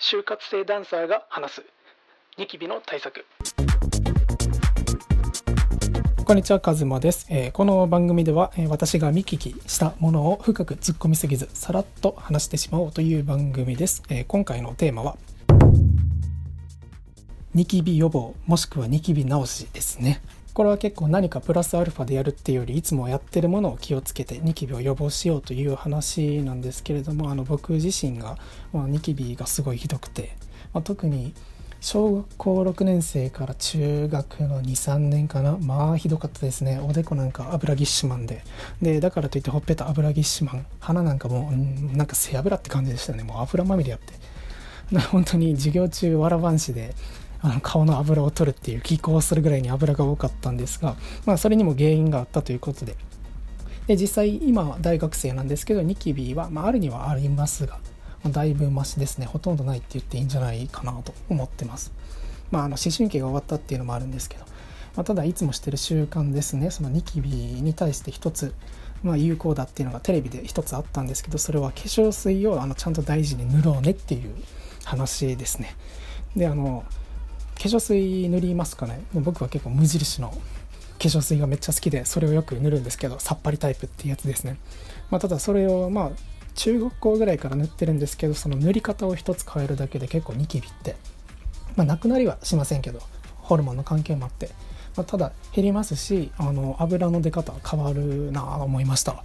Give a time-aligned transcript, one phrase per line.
[0.00, 1.64] 就活生ダンサーが話す
[2.38, 3.26] ニキビの対策
[6.24, 14.04] こんにちは、カズマです、えー、この番組では、えー、私が見聞きしたものを深く突っ込みすぎず、さらっと話してしまおうという番組です。
[14.08, 15.16] えー、今回のテーマは、
[17.54, 20.22] ニキビ予防、もしくはニキビ治しですね。
[20.58, 28.36] これは結構何かプラスアルファでやるっていうよりいつもやってるものを気をつけてニキビを予防しようという話なんですけれどもあの僕自身が、
[28.72, 30.36] まあ、ニキビがすごいひどくて、
[30.72, 31.32] まあ、特に
[31.80, 36.80] 小学校6年生から中学の23年かなまあひどかったですね。
[36.82, 38.42] おでこなんか油ぎっしゅまんで。
[38.82, 43.22] でだからといってほっぺた油ぎっしゅまん鼻なんかもうなんか背脂って感じでしたね。
[43.22, 44.14] もう油まみれやって。
[45.12, 46.96] 本当に授業中わらばんしで
[47.40, 52.96] あの顔の油を取るっていう気候をするぐらいに油が多かったんですが、まあ、それにも原因があったということで。
[53.86, 57.78] で実際今大学生なんですけどニキビは、まあ、あるにはありますが、
[58.22, 59.24] まあ、だいぶマシですね。
[59.24, 61.92] ほとんどないって言っていいんじゃないかなと思ってます。
[62.50, 64.44] まああの思春期が終わったっていうのもあるんですけど、
[64.94, 66.70] まあ、ただいつもしてる習慣ですね。
[66.70, 68.52] そのニキビに対して一つ
[69.02, 74.34] まあ、有効だっていうのがテレビで一つあったんですけどそれは化粧水をあのちゃんと大事に塗ろうねっていう
[74.84, 75.76] 話ですね。
[76.36, 76.84] であの
[77.62, 79.00] 粧水塗りますかね？
[79.14, 80.36] 僕は結構無印の化
[80.98, 84.56] 粧水がめっちゃ好きでそれをよく塗るんですけどさっぱりタイプっていうやつですね、
[85.10, 86.10] まあ、ただそれをまあ
[86.54, 90.96] 中学校ぐらいから塗ってるんですけどその塗り方を一つ変えるだけで結構ニキビって、
[91.76, 93.00] まあ、なくなりはしませんけど
[93.36, 94.50] ホルモンの関係もあって、
[94.96, 99.22] まあ、ただ減りますしあの油の出方は変わるなと思いました。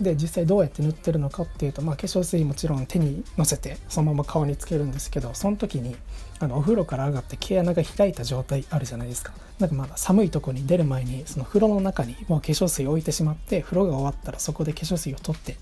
[0.00, 5.96] で実際どうやって塗ってるのかっていうと、まあ、化粧水もちろん手にのせてそのまま顔につけるんですけどその時に
[6.38, 9.32] あのお風呂から上がって毛穴が開いた状態あるじゃないですか。
[9.58, 15.56] なんかまだ寒いとこに出る前にその風呂の中にもう化粧水を置いてしまって風呂が終わったらそこで化粧水を取って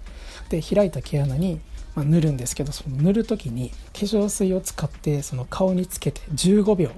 [0.51, 1.61] で開いた毛穴に
[1.97, 6.91] ま塗るんですけどその塗る時に化粧水を使ってその顔につけて15秒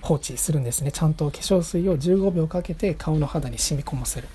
[0.00, 0.92] 放置するんですね。
[0.92, 4.28] ちゃんと化粧水を15秒かけて顔の肌に染み込ませる。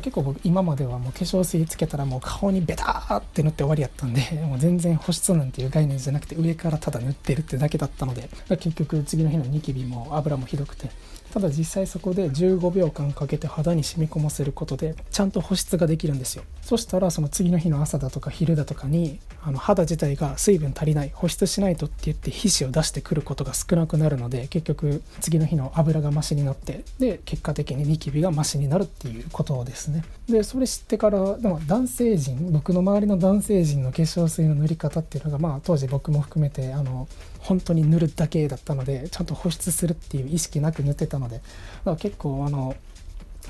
[0.00, 10.90] 結構僕今まではもう化粧水つけたらもう顔にベターって塗って終わりやったんで もう全然保湿なんていう概念じゃなくて上からただ塗ってるってだけだったので結局次の日のニキビも油もひどくて
[11.32, 16.44] ただ実際そこで15秒間かけて肌に染み込ませることでちゃんと保湿ができるんですよ。
[16.62, 30.02] そしたらその次の日の朝だとか昼だとかにあの肌自体が水分足りない保湿しないとって言って皮脂を出してくることが少なくなるので結局次の日の油がマシになってで結果的にニキビがマシになるっていうことですね。
[30.28, 37.06] でそれ知ってからでも男性陣僕の周りの男性陣の化粧水の塗り方っていうのがまあ当時僕も含めてあの
[37.40, 42.74] 本当に塗るだけだったのでちゃんと保湿するっていう意識なく塗ってたのでだから結構あの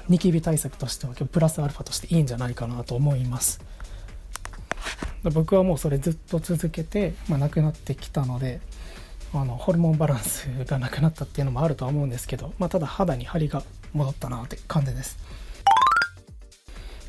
[0.09, 3.61] ニキビ対策としてはプラスアルファとしていいんじゃないかなと思います。
[5.31, 8.61] 僕はもうそれずっと続けて、まあ、なくなってきたので
[9.33, 15.19] あのホルモンバランスがなくなったっていうのもあるとは思うんですけど、まあ、ただ肌に張りが戻ったなって感じです。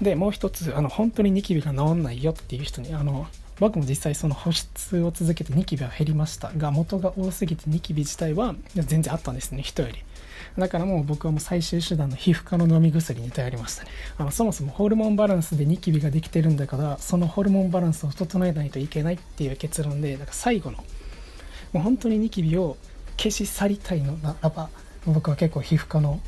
[0.02, 3.28] でもう一つあの本当にニキビが治んないよっていう人にあの
[3.60, 10.04] 僕も実際その保湿を続けてニキビは減りましたが元が多すぎてニキビ自体は全然あったんですね人より。
[10.58, 13.90] だからもう僕はもう最終手段の皮膚科の飲み薬に頼りましたね。
[14.18, 20.78] あのそもそもホルモンバランスでニキビができてるんだからそのホルモンバランスを整えないといけないっていう結論でだから最後の
[21.74, 22.78] もう本当にニキビを
[23.18, 24.70] 消し去りたいのならば
[25.06, 26.20] 僕は結構皮膚科の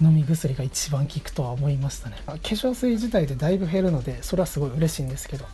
[0.00, 2.16] 飲み薬が一番効くとは思いましたね。
[2.26, 5.44] 化粧水自体でだいぶ減るのでそれはすごい嬉しいんですけど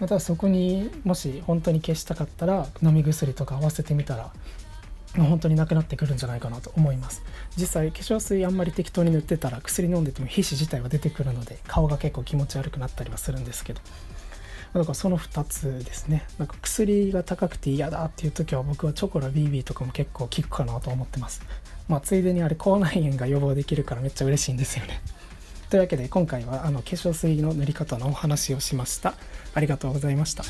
[0.00, 4.32] またそこにもし本当に消したかったら飲み薬とか合わせてみたら
[5.16, 7.22] 本当になくなってくるんじゃないかなと思います。
[7.56, 13.80] 実際化粧水あんまり適当に塗ってたら薬飲んでても皮脂自体は出てくるので顔が結構気持ち悪くなったりはするんですけど。
[14.74, 16.26] だからその2つですね。
[16.38, 21.40] なんか薬が高くて嫌だっていう時は僕はチョコラ BB とかも結構効くかなと思ってます。
[21.88, 25.00] まあついでにあれ口内炎が予防できるからめっちゃ嬉しいんですよね。
[25.70, 29.14] というわけで今回はあの化粧水の塗り方のお話をしました。
[29.54, 30.44] ありがとうございました。